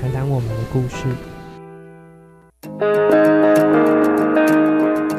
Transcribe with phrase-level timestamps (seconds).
[0.00, 1.04] 谈谈我们的故事。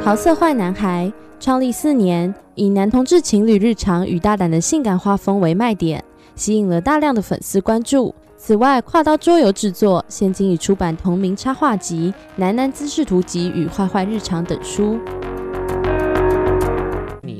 [0.03, 6.03] 桃色坏男孩创立四年，以男同志情侣日常与大胆的性感画风为卖点，
[6.35, 8.15] 吸引了大量的粉丝关注。
[8.35, 14.97] 此外，跨刀桌游制作，现今已出版同名插画集《男男姿势图集》与《坏坏日常》等书。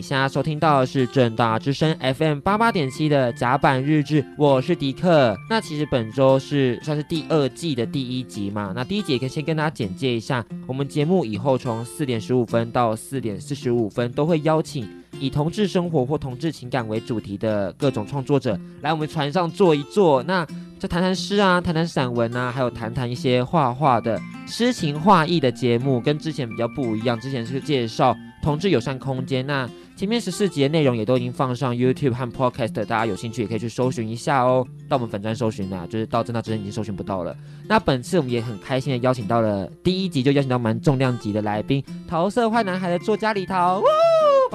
[0.01, 5.37] 你现在收听到的是正大之声 FM 八八点七的甲板日志，我是迪克。
[5.47, 8.73] 那其实本周是算是第二季的第一集嘛？
[8.75, 20.23] 那第一集可以先跟大家简介一下，我们节目以后从四点十五分到四点四十五分都会邀请以同志生活或同志情感为主题的各种创作者来我们船上坐一坐。
[20.23, 20.43] 那
[20.80, 27.19] 就谈谈诗啊，谈谈散文啊，还有谈谈一些画画的诗情画意的节目，跟之前比较不一样。
[27.19, 29.69] 之前是介绍同志友善空间，那
[30.02, 34.66] 前面十四集的内容也都已经放上 YouTube 和 Podcast，大家有兴趣也可以去搜寻一下哦。
[34.89, 37.38] 到我们粉专搜寻啊，就是到正大之声已经搜寻不到了。
[37.67, 43.83] 那本次我们也很开心的邀请到了第一集就邀请到蛮重量级的来宾，桃色坏男孩的作家李桃。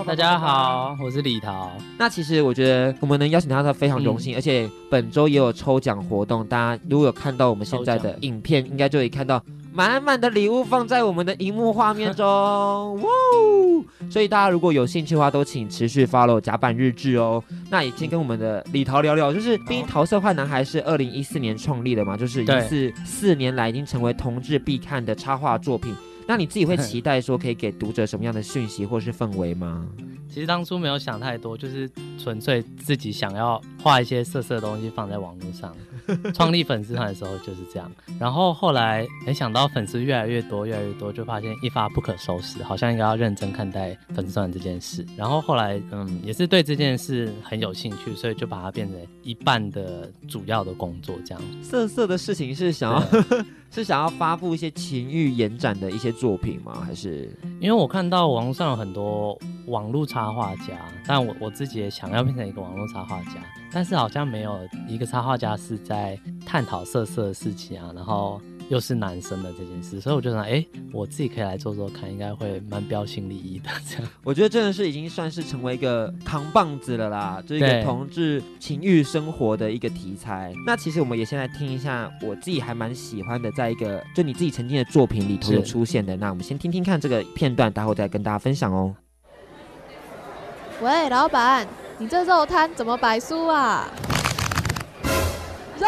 [0.04, 1.70] 大家好，我是李桃。
[1.96, 6.44] 那其实我觉得我们能邀请他，他非常荣幸，嗯、而且本周也有抽奖活动。
[6.44, 9.40] 大家如果有看到我们现在的影片，应该就可以看到
[9.76, 12.24] 满满的礼物放在我们的荧幕画面中。
[13.02, 13.08] 哇！
[14.08, 17.44] 所以大家如果有兴趣的话，都请持续 follow 甲板日志哦。
[17.68, 25.94] 那也先跟我们的李桃聊聊，就是毕竟桃色坏男孩是二零一四年创立的嘛，就是已经是四年来已经成为同志必看的插画作品。
[26.26, 29.86] 那你自己会期待说可以给读者什么样的讯息或是氛围吗？
[30.28, 31.90] 其实当初没有想太多，就是
[32.22, 35.74] 纯粹自己想要画一些色色的东西放在网络上。
[36.34, 45.04] 创立粉丝团的时候就是这样，然后后来没想到粉丝越来越多，越来越多，就发现一发不可收拾，好像应该要认真看待粉丝团这件事。
[45.16, 51.42] 然后后来嗯，也是对这件事很有兴趣，所以就把它变成一半的主要的工作这样。
[51.60, 53.02] 色色的事情是想要
[53.82, 56.82] 是想要发布一些情欲延展的一些作品吗？
[56.82, 63.32] 还是因为我看到网上有很多网络插画家，但我我自己也想要变成一个网络插画家。
[63.70, 73.70] 但是好像没有一个插画家是在探讨色色的事情啊，然后又是男生的这件事，所以我就想，哎，我自己可以来做做看，应该会蛮标新立异的。
[73.88, 80.52] 这样，我觉得真的是已经算是成为一个扛棒子了啦，就是一个同志情欲生活的一个题材。
[80.66, 86.16] 那其实我们也先来听一下，我自己还蛮喜欢的，在一个就你自己曾经的作品里头有出现的。
[86.16, 88.94] 那我们先听听看这个片段，待会再跟大家分享哦。
[90.80, 91.66] 喂，老板。
[91.98, 93.88] 你这肉摊怎么摆书啊？
[95.78, 95.86] 肉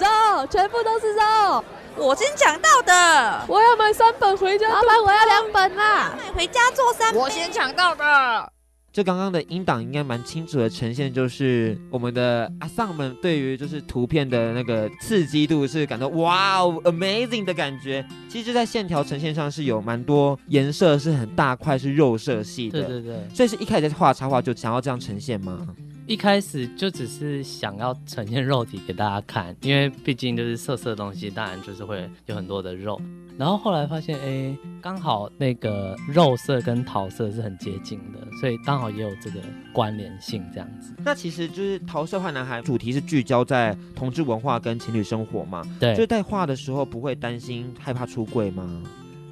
[0.00, 1.62] 肉，全部都是肉。
[1.96, 3.44] 我先抢到的。
[3.48, 4.68] 我要买三本回家。
[4.68, 6.14] 老板，我要两本啦。
[6.16, 7.22] 买回家做三本。
[7.22, 8.52] 我先抢到的。
[8.92, 18.06] 这刚刚的音档应该蛮清楚的呈现，就是我们的阿桑们对于就是图片的那个刺激度是感到哇哦 amazing 的感觉。
[18.28, 22.82] 其实，在线条呈现上是有蛮多颜色是很大块是肉色系的。
[22.82, 23.34] 对对对。
[23.34, 25.66] 所以是一开始在画插画就想要这样呈现吗？
[26.06, 33.00] 一开始就只是想要呈现肉体给大家看，因为毕竟就是色色的东西，当然就是会有很多的肉。
[33.38, 39.40] 然后后来发现，哎，刚好那个肉色跟桃色是很接近的，所以刚好也有这个
[39.72, 40.92] 关联性这样子。
[40.98, 45.62] 那其实就是桃色坏男孩主题是聚焦在同志文化跟情侣生活嘛？
[45.80, 45.94] 对。
[45.94, 48.82] 就是在画的时候不会担心害怕出柜吗？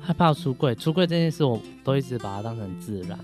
[0.00, 3.18] 害怕出柜，出柜这件事我都一直把它当成自然。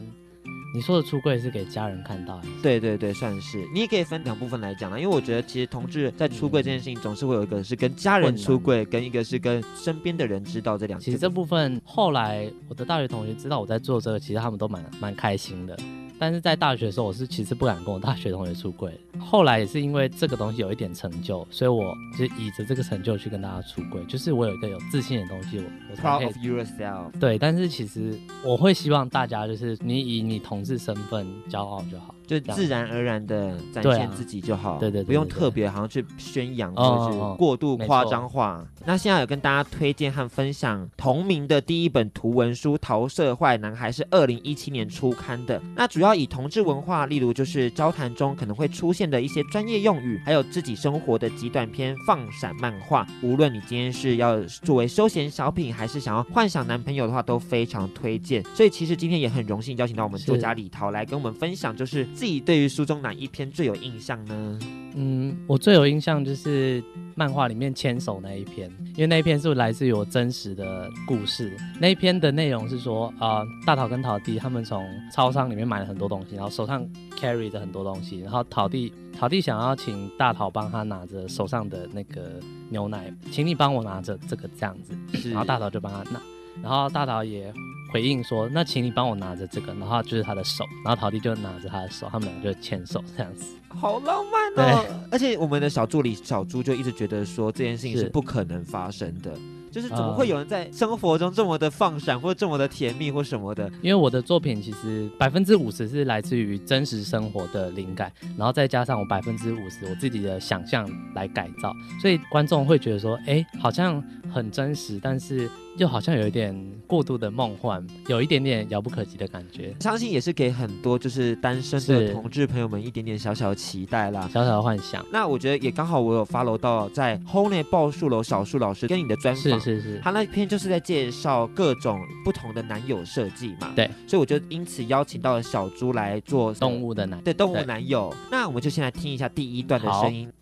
[0.77, 2.39] 你说的出柜是给家人看到？
[2.63, 3.67] 对对对，算是。
[3.73, 11.01] 你也可以分两部分来讲啦，因为我觉得其实同志在出柜这件事情，总是会有一个是跟家人出柜，跟一个是跟身边的人知道这两。
[11.01, 15.75] 其实这部分后来我的大学同学知道我在做这个，其实他们都蛮蛮开心的。
[16.19, 18.93] 但是在大学的时候，我是其实不敢跟我大学同学出柜。
[19.19, 24.03] 后来也是因为这个东西有一点成就，所以我就以着这个成就去跟大家出柜。
[24.05, 27.11] 就是我有一个有自信的东西，我我 proud of yourself。
[27.21, 32.15] 对，但是其实我会希望大家就是你以你同志身份骄傲就好。
[32.27, 38.67] 就自然而然的展现自己就好，对对，不用特别好像去宣扬或者是过度夸张化。
[38.85, 45.61] 那现在有跟大家推荐和分享同名的第一本图文书《桃色坏男孩》，是二零一七年初刊的。
[45.75, 53.07] 那主要以同志文化，例如就是交谈中可能会出现的一些专业用语，还有自己生活的极短篇放闪漫画。
[53.23, 58.43] 无论你今天是要作为休闲小品，还是想要幻想男朋友的话，都非常推荐。
[58.55, 62.05] 所以其实今天也很荣幸邀请到我们作家李桃来跟我们分享，就是。
[62.17, 64.59] 自己对于书中哪一篇最有印象呢？
[64.95, 66.83] 嗯，我最有印象就是
[67.15, 71.55] 漫画里面牵手那一篇，因为那一篇是来自于我真实的故事。
[71.79, 74.83] 那一篇的内容是说，啊、呃，大桃跟桃弟他们从
[75.13, 76.83] 超商里面买了很多东西，然后手上
[77.21, 82.41] carry 着很多东西，然后桃弟桃弟想要请大桃帮他拿着手上的那个
[82.71, 86.19] 牛奶，请你帮我拿着这个这样子，然后大桃就帮他拿，
[86.63, 87.53] 然后大桃也。
[87.93, 94.85] 回应说：“那请你帮我拿着这个，然后就是他的手，然后陶弟就拿着他的手，他们两个就牵手这样子，好浪漫哦！
[95.11, 99.33] 而且我们的小助理小猪就一直觉得说这件事情是不可能发生的。”
[99.71, 103.71] 就是怎么会有人在生活中这么的放闪，或者这么的甜蜜，或什么的？
[103.83, 116.55] 因为我的作品其实百分之五十是来自于真实生活的灵感，然后再加上我百分之五十我自己的想象来改造，所以观众会觉得说，哎，好像很真实，但是又好像有一点
[116.87, 119.75] 过度的梦幻，有一点点遥不可及的感觉。
[119.81, 125.05] 相信也是给很多就是单身的同志朋友们一点点小小的期待啦，小小的幻想。
[125.13, 129.61] 那我觉得也刚好，我有 follow 到在 Hone 报数楼小树老师跟你的专访。
[129.61, 138.15] 是是，他那篇就是在介绍各种不同的男友设计嘛，对，所以我就因此邀请到了小猪来做动物的男，对，动物男友。
[138.31, 140.33] 那我们就先来听一下第一段的声音。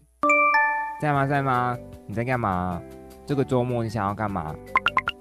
[1.01, 1.27] 在吗？
[1.27, 1.77] 在吗？
[2.07, 2.81] 你在干嘛？
[3.27, 4.55] 这个周末你想要干嘛？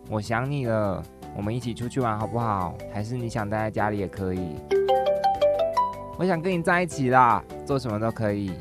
[0.10, 1.02] 我想你了，
[1.36, 2.78] 我们一起出去玩好不好？
[2.94, 4.56] 还是你想待在家里也可以？
[6.20, 8.52] 我想跟你在一起啦，做什么都可以。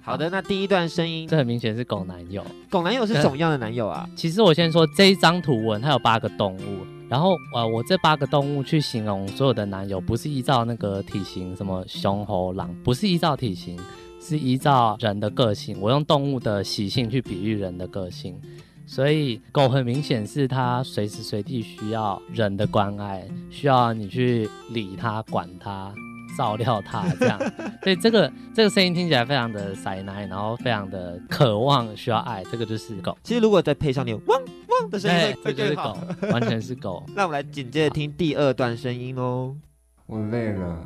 [0.00, 2.44] 好的，那第一段声音，这很明显是狗男友。
[2.70, 4.08] 狗男友是什么样的男友啊？
[4.16, 13.76] 其实我先说这一张图文，它有八个动物，然后呃，我这八个动物去形容所有的男友，不是依照那个体型，什么熊猴狼，不是依照体型，
[14.20, 15.76] 是依照人的个性。
[15.80, 18.40] 我用动物的习性去比喻人的个性，
[18.86, 25.92] 所以狗很明显是它随时随地需要人的关爱，需要你去理它、管它。
[26.36, 27.38] 照料它这样，
[27.82, 33.16] 所以这个这个声音听起来非常的塞奶，然后非常的渴望需要爱，这个就是狗。
[33.22, 35.96] 其实如果再配上你汪汪的声音，这就是狗，
[36.30, 37.02] 完全是狗。
[37.16, 39.56] 那我们来紧接着听第二段声音哦。
[40.04, 40.78] 我累了，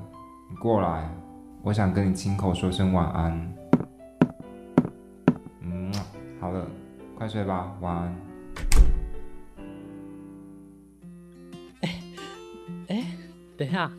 [0.49, 1.13] 你过来，
[1.65, 3.53] 我想跟你亲口说声晚安。
[5.63, 5.93] 嗯，
[6.41, 6.65] 好了，
[7.21, 8.17] 快睡吧，晚安。
[11.83, 12.03] 哎
[12.89, 13.05] 哎，
[13.59, 13.93] 等一下，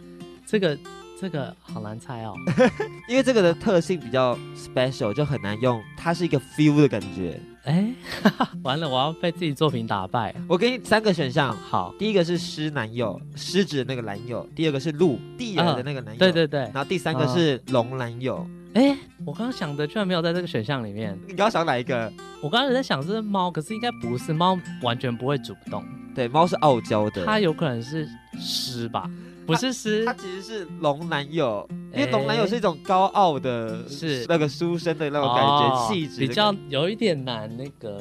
[0.48, 0.76] 这个。
[1.20, 2.34] 这个好难猜哦，
[3.08, 5.80] 因为这个的特性比较 special，就很难用。
[5.96, 7.40] 它是一个 feel 的感觉。
[7.64, 7.94] 哎，
[8.64, 10.34] 完了，我要被自己作品打败。
[10.48, 16.18] 我给你三个选项，好，第一个是狮男友，狮子的那个男友；第二个是鹿，地人的那个男友。
[16.18, 16.62] 对对对。
[16.62, 18.44] 然后第三个是龙男友。
[18.74, 21.18] 哎，我刚刚想的居然没有在这个选项里面。
[21.28, 22.12] 你刚刚想哪一个？
[22.42, 25.84] 我刚刚在想是猫，可是应该不是猫，完全不会主动。
[26.16, 27.26] 对，猫是傲娇的。
[27.26, 28.08] 它有可能是
[28.40, 29.10] 狮吧。
[29.46, 38.00] 不是狮，它其实是龙男友，因为龙男友是一种高傲的，是那个书生的那种感觉气质，比较有一点难那个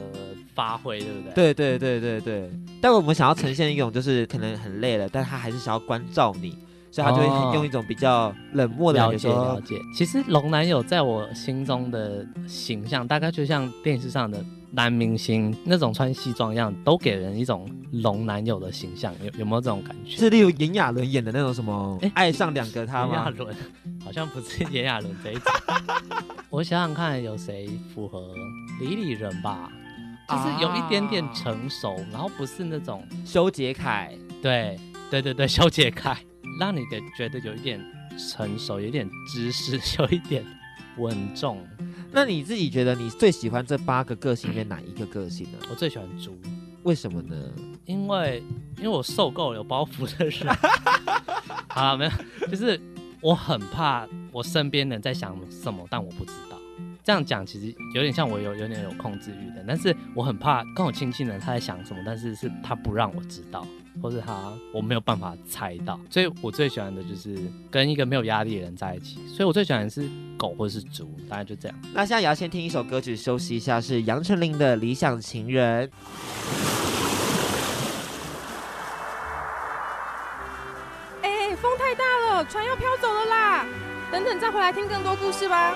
[0.55, 1.53] 发挥，对不对？
[1.53, 2.51] 对对对对对。
[2.81, 6.57] 但我们想要呈现一种就是可能很累了，但他还是想要关照你，
[6.91, 9.29] 所以他就会用一种比较冷漠的感觉。
[9.29, 9.81] 了解了解。
[9.95, 14.45] 其实龙男友在我心中的形象，大概就像电视上的。
[14.73, 20.17] 男明星那种穿西装一样，都给人一种龙男友的形象，有有没有这种感觉？
[20.17, 21.99] 是例如炎亚纶演的那种什么？
[22.03, 23.15] 哎，爱上两个他吗？
[23.15, 23.57] 炎亚纶
[24.05, 25.53] 好像不是炎亚纶这一种。
[26.51, 28.33] 我想想看，有谁符合
[28.81, 29.69] 李李仁吧？
[30.29, 34.13] 就是有一点点成熟，啊、然后不是那种修杰楷。
[34.41, 34.79] 对
[35.11, 36.17] 对对对，修杰楷，
[36.61, 37.81] 让你给觉得有一点
[38.19, 40.45] 成熟，有一点知识， 有一点
[40.99, 41.67] 稳重。
[42.13, 45.59] 那你自己觉得你最喜欢这八个个性里面哪一个个性呢？
[45.71, 46.39] 我最喜欢猪，
[46.83, 47.35] 为什么呢？
[47.87, 48.43] 因为
[48.77, 50.55] 因为我受够了有包袱的人。
[51.69, 52.11] 好了，没有，
[52.49, 52.79] 就是
[53.23, 56.59] 我很怕我身边人在想什么，但我不知道。
[57.03, 63.67] 这样讲其实有点像我有有点有控制欲的，但是我很怕跟我亲近的人他在想什么，但是是他不让我知道。
[64.03, 67.39] 或是他，我没有办法猜到，所以我最喜欢的就是
[67.71, 69.19] 跟一个没有压力的人在一起。
[69.29, 71.79] 所以我最喜欢的是狗或是猪，大概就这样。
[71.93, 75.89] 那现在也要先听一首歌曲休息一下，是杨丞琳的《理想情人》。
[81.23, 83.67] 哎，风太大了，船要飘走了啦！
[84.13, 85.75] 等等再回来听更多故事吧。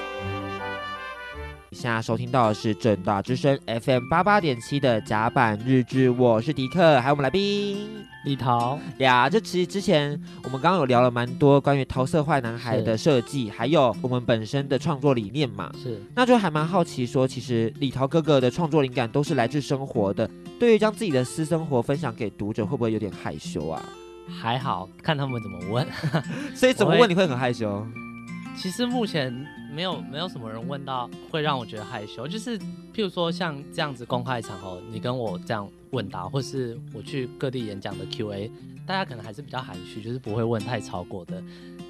[1.85, 7.87] 现在收听到的是正大之声 FM 八八点七的甲板日志，我是迪克，还有我们来宾
[8.25, 9.29] 李桃呀。
[9.29, 15.71] 这其实之前我们刚刚有聊了蛮多关于桃色坏男孩的设计，还有我们本身的创作理念嘛。
[15.75, 20.27] 是，那就还蛮好奇说，其实李桃哥哥的创作灵感都是来自生活的。
[20.59, 23.85] 对于将自己的私生活分享给读者，会不会有点害羞啊？
[24.27, 25.87] 还好看他们怎么问，
[26.57, 27.87] 所以怎么问你会很害羞？
[28.57, 29.35] 其实目前
[29.75, 38.51] 没有没有什么人问到会让我觉得害羞，就是譬如说像这样子公开场合，你跟我这样问答，或是我去各地演讲的 Q&A，
[38.87, 41.43] 大家可能还是比较含蓄，就是不会问太超过的。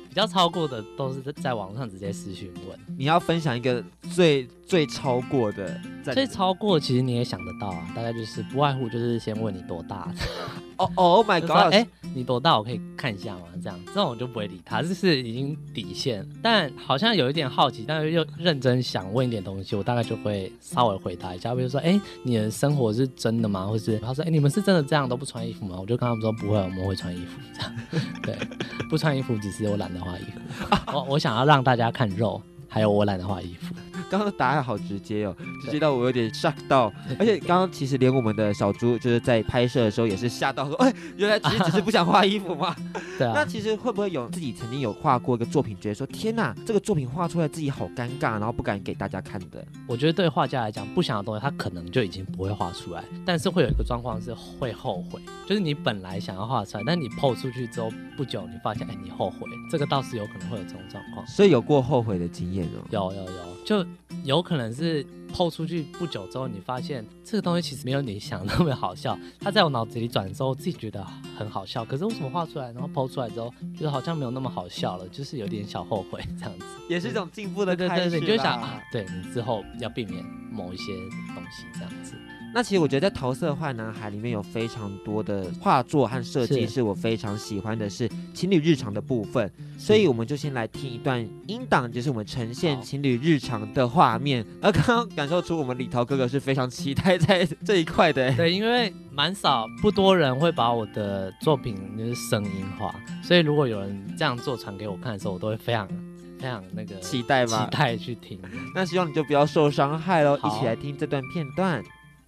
[0.08, 2.78] 比较超过的都是在网上直接私讯问。
[2.96, 5.80] 你要分享一个最最超过的，
[6.12, 10.12] 最超过其实你也想得到啊，大概就是不外乎就是先问你多大。
[10.76, 11.72] 哦 哦，Oh my God！
[11.72, 12.58] 哎，你多大？
[12.58, 13.42] 我可以看一下吗？
[13.62, 16.26] 这样，这种我就不会理他，这是已经底线。
[16.42, 23.66] 但好像有一点好奇，但是又认真想问一点东西，我大概就会稍微回答一下，比如说，哎，你的生活是真的吗？
[23.66, 25.76] 或是他说，哎，你们是真的这样都不穿衣服吗？
[25.78, 27.38] 我就跟他们说，不会，我们会穿衣服。
[27.54, 27.76] 这样，
[28.22, 28.36] 对，
[28.90, 30.00] 不穿衣服只是我懒得。
[30.00, 30.40] 画衣服，
[30.92, 33.74] 我我想要让大家看肉，还有我懒得画衣服。
[34.10, 42.74] 刚刚答案好直接哦，直接到我有点 shock 到， 而且刚刚其实连我们的小猪就是在拍摄的时候也是吓到说， 哎，原来其实只是不想画衣服吗？
[43.18, 43.32] 对啊。
[43.34, 49.64] 那其实会不会有自己曾经有画过一个作品，觉得说天哪，这个作品画出来自己好尴尬，然后不敢给大家看的？
[49.86, 61.26] 我觉得对画家来讲，不想的东西他可能就已经不会画出来，但是会有一个状况是会后悔，就是你本来想要画出来，但你 PO 出去之后不久，你发现哎，你后悔，这个倒是有可能会有这种状况。
[61.26, 62.84] 所以有过后悔的经验哦？
[62.90, 63.84] 有有有，就
[64.24, 65.04] 有可能是。
[65.36, 69.18] 抛出去不久之后，你发现这个东西其实没有你想的那么好笑。
[69.40, 71.04] 它在我脑子里转的时候，自己觉得
[71.36, 71.84] 很好笑。
[71.84, 76.64] 可是为什么画出来，然后 PO 出来之后，觉得好像没有那么好笑了，就是有点小后悔这样子。
[76.88, 78.10] 也是一种进步的开始。
[78.10, 80.94] 对对对，你就想啊，对你之后要避免某一些
[81.34, 82.14] 东西这样子。
[82.54, 89.50] 那其实我觉得在《桃色坏男孩》里面有非常多的画作和设计是我非常喜欢的，是情侣日常的部分。
[89.76, 94.46] 所以我们就先来听一段音档，就是我们呈现情侣日常的画面。
[94.62, 98.32] 而刚刚感受出我们李桃哥哥是非常期待在这一块的。
[98.36, 105.88] 对，因为蛮少不多人会把我的作品就是声音化，所以如果有人这样做传给我看的时候，我都会非常
[106.38, 107.64] 非常那个期待吧？
[107.64, 108.38] 期待去听。
[108.76, 111.82] 那希望你就不要受伤害喽，一起来听这段片段。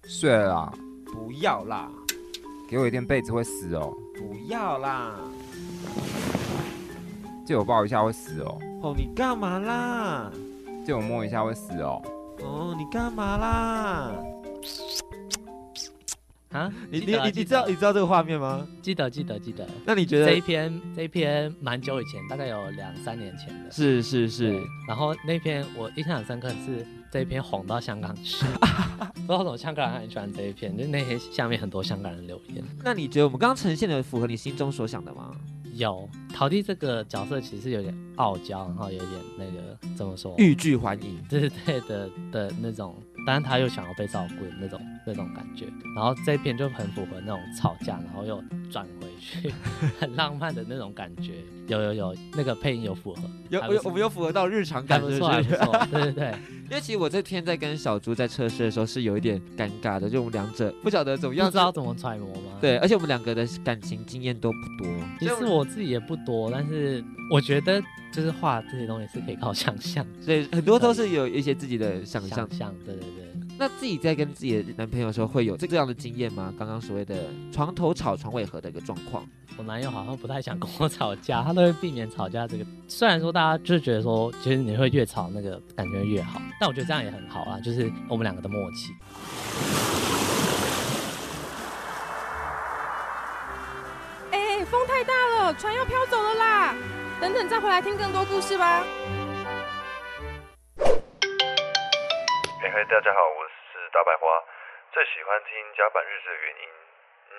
[0.07, 0.73] 睡了啦，
[1.05, 1.89] 不要啦，
[2.69, 5.15] 给我一垫被子会死哦，不要啦，
[7.45, 10.31] 借我抱一下会死哦，哦你干嘛啦？
[10.85, 12.01] 借我摸一下会死哦，
[12.41, 14.13] 哦你干嘛啦？
[16.53, 18.65] 啊，你你你你知道你知道这个画面吗？
[18.81, 19.67] 记得记得记得。
[19.85, 23.69] 那你觉得这一篇这一篇蛮久以前，大概有两三年前的。
[23.69, 24.57] 是是是。
[24.87, 26.87] 然后那篇我印象很深刻是。
[27.11, 28.45] 这一篇红到香港去，
[29.13, 32.63] 不知道怎么香港人很喜欢这一篇，就那些下面很多香港人留言。
[32.83, 35.35] 那你觉得我们刚刚呈现的符合你心中所想的吗？
[35.73, 40.33] 有，陶弟这个角色其实有点傲娇，然后有点那个怎么说？
[40.37, 42.95] 欲拒还迎，对对的的那种，
[43.27, 45.67] 但是他又想要被照顾的那种那种感觉。
[45.95, 49.53] 然后这一篇就很符合那种吵架，然后又转回去，
[50.01, 51.35] 很浪漫的那种感觉。
[51.67, 56.35] 有有有，那个配音有符合，有有我们有符合到日常感，不错不错，对对 对。
[56.69, 62.57] 因为其实我这天在跟小猪在测试的时候是有一点尴尬的，就我们两者不晓得怎么样，不知道怎么揣摩吗？
[62.59, 64.87] 对，而且我们两个的感情经验都不多。
[65.19, 67.81] 其实我自己也不多，但是我觉得
[68.11, 72.37] 就是画这些东西是可以靠 想象，所以很多都是有一些自己的想象。
[72.37, 73.26] 想象，对对对。
[73.59, 76.53] 那自己在跟自己的男朋友的时候会有这这样的经验吗？
[76.59, 79.27] 刚刚所谓的床头吵床尾和的一个状况。
[79.57, 82.63] 我男友好像不太想跟我吵架，他都会避免吵架这个。
[82.87, 88.93] 虽然说大家就是觉得说，其实你会越吵那个感觉越好，但我觉得这样也很好啊，就是我们两个的默契。
[94.31, 96.75] 哎、欸，风太大了，船要飘走了啦！
[97.19, 98.83] 等等再回来听更多故事吧。
[102.59, 103.46] 嘿嘿，大家好，我
[104.97, 106.65] 最喜欢听甲板日志的原因，
[107.29, 107.37] 嗯，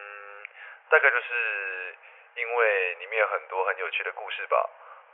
[0.87, 1.91] 大概就是
[2.39, 4.55] 因为里面有很多很有趣的故事吧。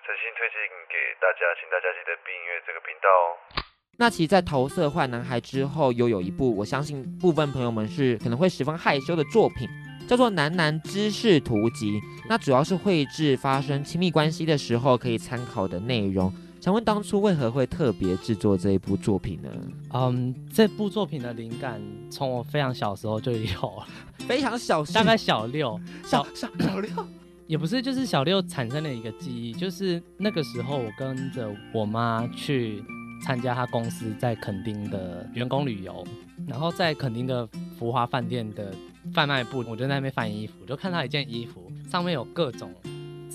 [0.04, 3.64] 诚心推荐给大家，请大家记得订阅这个频道哦。
[3.96, 9.66] 那其实，在《投色坏男孩》之后，又有一部我相信部分朋友们是可能会十分害羞的作品，
[10.06, 11.96] 叫做《男男知识图集》。
[12.28, 16.30] 那主要是绘制发生亲密关系的时候可以参考的内容。
[16.64, 19.50] 想问当初为何会特别制作这一部作品呢？
[19.92, 21.78] 嗯，这部作品的灵感
[22.08, 23.86] 从我非常小时候就有了，
[24.26, 26.88] 非常小， 大概小六，小小小六，
[27.46, 32.82] 也不是，就是小六产生了一个记忆，就是那个时候我跟着我妈去
[33.22, 36.02] 参加他公司在垦丁的员工旅游，
[36.48, 37.46] 然后在垦丁的
[37.78, 38.72] 福华饭店的
[39.12, 42.72] 贩卖部，我就在那边翻衣服，就看到一件衣服上面有各种。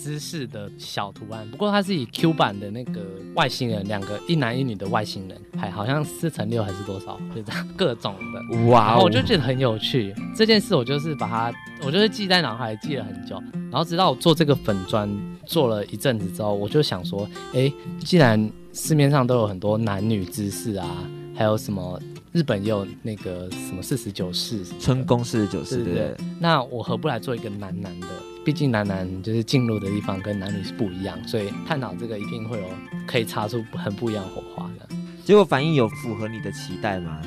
[0.02, 3.02] 姿势的小图案，不过它是以 Q 版的那个
[3.36, 8.70] 外星人，两个一男一女的外星人，还好像四乘六还是多少，就这样 各种的。
[8.70, 8.98] 哇！
[8.98, 11.54] 我就觉得很有趣，这件事我就是把它，
[11.86, 13.42] 我就是记在脑海里记了很久。
[13.70, 15.10] 然后直到我做这个粉砖
[15.46, 20.88] 做了一阵子之后，我就想说，哎，既然市面上都有很多男女姿势啊，
[21.36, 22.02] 还有什么
[22.32, 26.16] 日本也有那个什么四十九式春宫四十九式，对不对？
[26.40, 28.08] 那我何不来做一个男男的？
[28.50, 32.64] 毕竟男男就是进入的地方跟男女是不一样，所以探讨这个一定会有
[33.06, 34.88] 可以擦出很不一样的火花的。
[35.24, 37.22] 结果反应有符合你的期待吗？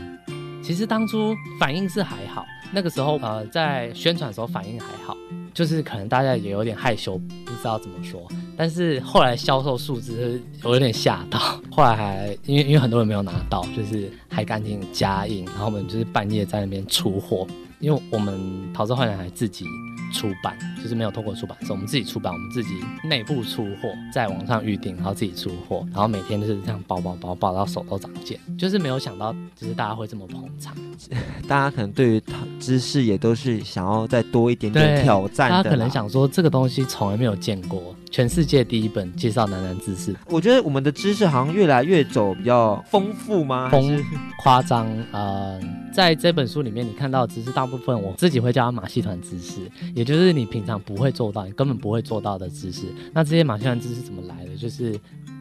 [0.64, 5.16] 其实当初反应是还好，那个时候呃在宣传的时候反应还好，
[5.54, 8.20] 就是可能大家也有点害羞，不知道怎么说。
[8.56, 11.38] 但是后来销售数字我有点吓到，
[11.70, 17.46] 后来还因为因为很多人没有拿到，就是还赶紧加印，然后我们就是半夜在那边出货，
[17.78, 18.36] 因为我们
[18.74, 19.64] 桃色坏男孩自己。
[20.12, 30.76] 出版就是没有透过出版社，我们自己出版，我们自己内部出货，在网上预定，然后自己出货，然后每天就是这样包包包包到手都长茧，就是没有想到，就是大家会这么捧场。
[31.48, 32.22] 大家可能对于
[32.60, 40.14] 知识也都是想要再多一点点挑战，大家可能想说这个东西从来没有见过，全世界第一本介绍男男知识。
[40.28, 43.70] 我觉得我们的知识好像越来越走比较丰富吗？
[43.70, 44.04] 丰
[44.38, 44.86] 夸张？
[45.12, 45.58] 呃，
[45.94, 49.62] 在这本书里面你看到的知识，大部分我自己会叫它马戏团知识。
[49.94, 52.82] 也就是你平常不会做到，你根本不会做到的知识。
[53.14, 54.54] 那这些马戏团知识怎么来的？
[54.56, 54.94] 就是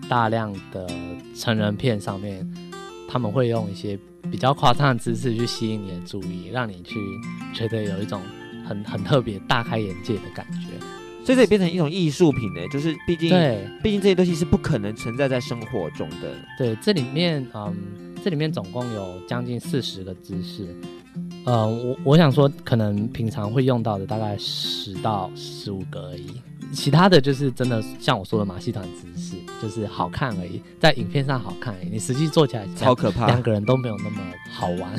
[0.08, 0.88] 大量的
[1.36, 2.50] 成人片上面，
[3.06, 4.00] 他们会用一些
[4.32, 6.96] 比较夸张的姿势去吸引你的注意，让你去
[7.54, 8.22] 觉得有一种
[8.66, 10.70] 很很特别、大开眼界的感觉。
[11.32, 16.36] 所以这也变成一种艺术品呢，就是毕竟，对，毕竟这些东西是不可能存在在生活中的。
[16.58, 17.74] 对，这里面，嗯，
[18.22, 20.76] 这里面总共有将近四十个姿势。
[21.46, 26.32] 嗯，我我想说，可能平常会用到的大概十到十五个而已，
[26.74, 34.22] 其他的就是真的像我说的马戏团姿势，就是好看而已，在影片上好看而已，你实际做起来超可怕，两个人都没有那么
[34.52, 34.92] 好玩，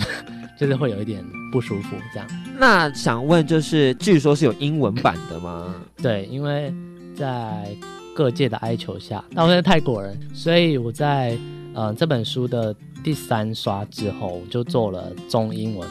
[0.59, 2.29] 就是会有一点不舒服这样。
[2.59, 5.75] 那想问，就是据说是有英文版的吗？
[5.97, 6.73] 对，因为
[7.17, 7.75] 在
[8.15, 11.37] 各界的哀求下，那我是泰国人，所以我在
[11.75, 15.88] 呃这本书的第三刷之后，我就做了中英文。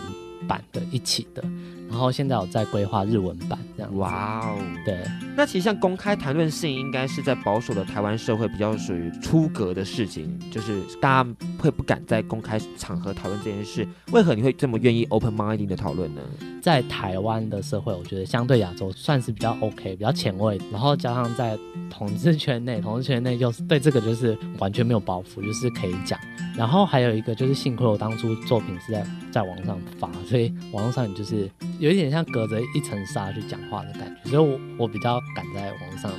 [0.47, 1.41] 版的一起的，
[1.87, 3.97] 然后现在我在规划日文版这样。
[3.97, 4.97] 哇哦，对，
[5.37, 11.29] 那其实像公开谈论性，应该是在保守的台湾社会比较属于出格的事情，就是大家
[11.61, 13.87] 会不敢在公开场合讨论这件事。
[14.11, 16.21] 为何你会这么愿意 open mind 的讨论呢？
[16.61, 21.57] 在台湾的社会，我觉得相对亚洲算是比较 OK，比较前卫，然后加上在
[21.89, 26.19] 同志圈内，同志圈内又是对这个就是完全没有包袱，就是可以讲。
[26.57, 36.11] 然后还有一个就是，幸亏我当初作品是在在网上发，所以网络上你就是有一点像隔着一层纱去讲话的感觉，所以我我比较敢在网上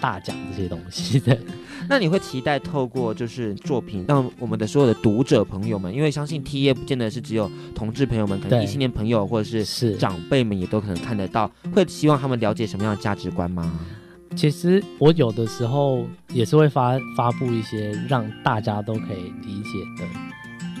[0.00, 1.38] 大奖这些东西的。
[1.88, 13.70] 那你会期待透过就是作品，让我们的所有的读者朋友们，因为相信 T A 不见得是只有同志朋友们，可能异性恋朋友或者是是长辈们也都可能看得到，会希望他们了解什么样的价值观吗？
[14.34, 20.04] 其实我有的时候也是会发发布一些让大家都可以理解的，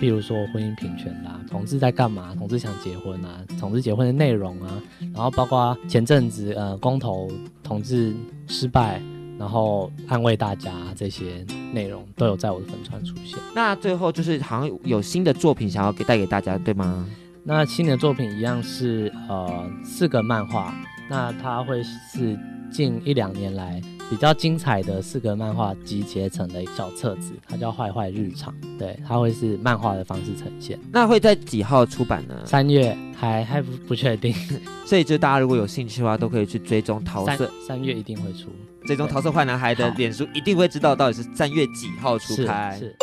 [0.00, 4.70] 比如说婚姻平权啦，同志在干嘛，同志想结婚啊，同志结婚的内容啊，
[5.14, 7.30] 然后包括前阵子呃公投
[7.62, 8.14] 同志
[8.46, 9.00] 失败，
[9.38, 13.38] 然后安慰大家这些内容都有在我的粉串出现。
[13.54, 17.06] 那最后就是好像有新的作品想要给带给大家，对吗？
[17.42, 20.74] 那新的作品一样是呃四个漫画，
[21.08, 22.38] 那它会是。
[22.68, 30.76] 近一两年来比较精彩的四个漫画集结成的小册子，它叫《坏坏日常》，对，它会是漫画的方式呈现。
[30.92, 32.34] 那会在几号出版呢？
[32.44, 34.34] 三月，还还不不确定，
[34.84, 37.48] 所以就大家如果有兴趣的话，都可以去追踪桃色。
[37.64, 38.50] 三月一定会出，
[38.84, 42.76] 追踪桃色坏男孩的脸书一定会知道到底是三月几号出刊。
[42.76, 42.94] 是。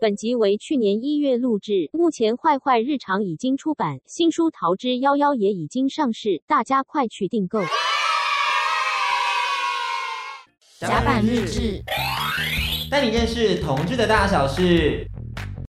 [0.00, 7.60] 本集为去年一月录制，目前《坏坏日常》已经出版，新书《桃之夭夭》也已经上市，大家快去订购。
[10.80, 11.80] 甲板日志，
[12.90, 15.06] 带你认识同志的大小事。